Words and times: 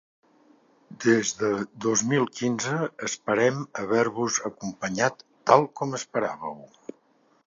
Des 1.03 1.33
de 1.41 1.49
dos 1.85 2.03
mil 2.13 2.23
quinze 2.39 2.73
esperem 3.07 3.59
haver-vos 3.81 4.39
acompanyat 4.51 5.21
tal 5.53 5.69
com 5.81 5.95
esperàveu. 5.99 6.57